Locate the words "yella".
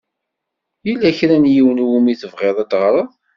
0.87-1.09